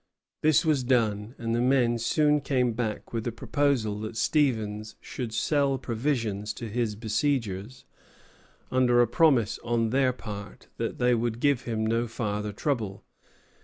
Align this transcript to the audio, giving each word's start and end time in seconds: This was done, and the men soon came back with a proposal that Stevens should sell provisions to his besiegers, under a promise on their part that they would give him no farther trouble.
This 0.41 0.65
was 0.65 0.83
done, 0.83 1.35
and 1.37 1.53
the 1.53 1.61
men 1.61 1.99
soon 1.99 2.41
came 2.41 2.73
back 2.73 3.13
with 3.13 3.27
a 3.27 3.31
proposal 3.31 3.99
that 3.99 4.17
Stevens 4.17 4.95
should 4.99 5.31
sell 5.31 5.77
provisions 5.77 6.53
to 6.53 6.69
his 6.69 6.95
besiegers, 6.95 7.85
under 8.71 8.99
a 9.03 9.07
promise 9.07 9.59
on 9.63 9.91
their 9.91 10.11
part 10.11 10.69
that 10.77 10.97
they 10.97 11.13
would 11.13 11.39
give 11.39 11.65
him 11.65 11.85
no 11.85 12.07
farther 12.07 12.51
trouble. 12.51 13.03